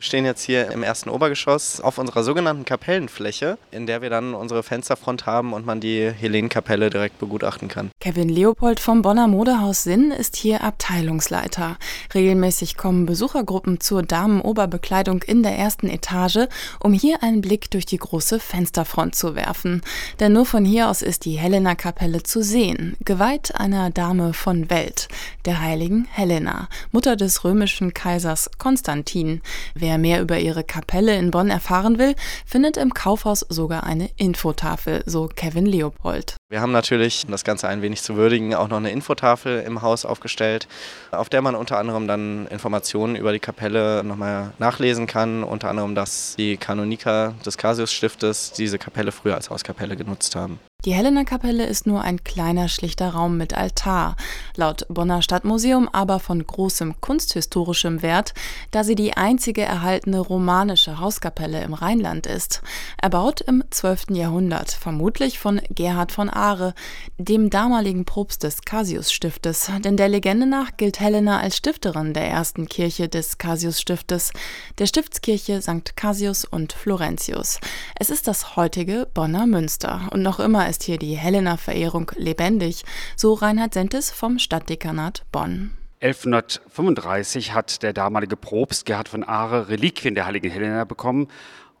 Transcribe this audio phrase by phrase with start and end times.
[0.00, 4.32] Wir stehen jetzt hier im ersten Obergeschoss auf unserer sogenannten Kapellenfläche, in der wir dann
[4.32, 7.90] unsere Fensterfront haben und man die Helenenkapelle direkt begutachten kann.
[7.98, 11.78] Kevin Leopold vom Bonner Modehaus Sinn ist hier Abteilungsleiter.
[12.14, 16.46] Regelmäßig kommen Besuchergruppen zur Damenoberbekleidung in der ersten Etage,
[16.78, 19.82] um hier einen Blick durch die große Fensterfront zu werfen.
[20.20, 25.08] Denn nur von hier aus ist die Helena-Kapelle zu sehen, geweiht einer Dame von Welt,
[25.44, 29.42] der heiligen Helena, Mutter des römischen Kaisers Konstantin.
[29.74, 34.10] Wer Wer mehr über ihre Kapelle in Bonn erfahren will, findet im Kaufhaus sogar eine
[34.16, 36.36] Infotafel, so Kevin Leopold.
[36.50, 39.80] Wir haben natürlich, um das Ganze ein wenig zu würdigen, auch noch eine Infotafel im
[39.80, 40.68] Haus aufgestellt,
[41.10, 45.42] auf der man unter anderem dann Informationen über die Kapelle nochmal nachlesen kann.
[45.42, 50.60] Unter anderem, dass die Kanoniker des Casius-Stiftes diese Kapelle früher als Hauskapelle genutzt haben.
[50.88, 54.16] Die Helena-Kapelle ist nur ein kleiner, schlichter Raum mit Altar,
[54.56, 58.32] laut Bonner Stadtmuseum aber von großem kunsthistorischem Wert,
[58.70, 62.62] da sie die einzige erhaltene romanische Hauskapelle im Rheinland ist.
[63.02, 64.12] Erbaut im 12.
[64.12, 66.72] Jahrhundert, vermutlich von Gerhard von Aare,
[67.18, 72.66] dem damaligen Propst des Casius-Stiftes, denn der Legende nach gilt Helena als Stifterin der ersten
[72.66, 74.32] Kirche des Casius-Stiftes,
[74.78, 75.96] der Stiftskirche St.
[75.96, 77.60] Casius und Florentius.
[77.98, 82.84] Es ist das heutige Bonner Münster und noch immer ist hier die Helena-Verehrung lebendig,
[83.16, 85.72] so Reinhard Sentes vom Stadtdekanat Bonn.
[86.00, 91.28] 1135 hat der damalige Propst Gerhard von Aare Reliquien der heiligen Helena bekommen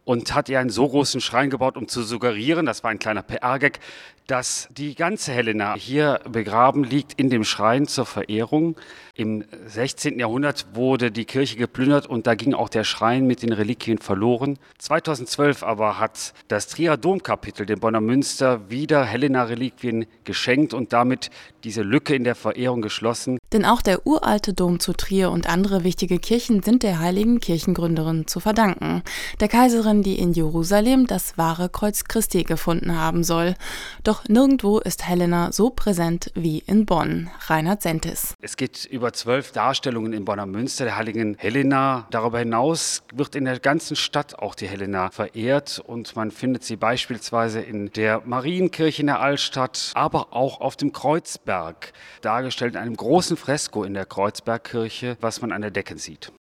[0.08, 3.20] und hat ihr einen so großen Schrein gebaut, um zu suggerieren, das war ein kleiner
[3.20, 3.78] PR-Gag,
[4.26, 8.76] dass die ganze Helena hier begraben liegt in dem Schrein zur Verehrung.
[9.14, 10.18] Im 16.
[10.18, 14.58] Jahrhundert wurde die Kirche geplündert und da ging auch der Schrein mit den Reliquien verloren.
[14.78, 21.30] 2012 aber hat das Trier Domkapitel dem Bonner Münster wieder Helena-Reliquien geschenkt und damit
[21.64, 23.38] diese Lücke in der Verehrung geschlossen.
[23.52, 28.26] Denn auch der uralte Dom zu Trier und andere wichtige Kirchen sind der heiligen Kirchengründerin
[28.26, 29.02] zu verdanken.
[29.40, 33.54] Der Kaiserin, die in Jerusalem das wahre Kreuz Christi gefunden haben soll.
[34.04, 37.30] Doch nirgendwo ist Helena so präsent wie in Bonn.
[37.46, 38.34] Reinhard Sentis.
[38.40, 42.06] Es geht über zwölf Darstellungen in Bonner Münster der heiligen Helena.
[42.10, 46.76] Darüber hinaus wird in der ganzen Stadt auch die Helena verehrt und man findet sie
[46.76, 52.96] beispielsweise in der Marienkirche in der Altstadt, aber auch auf dem Kreuzberg, dargestellt in einem
[52.96, 56.32] großen Fresko in der Kreuzbergkirche, was man an der Decke sieht.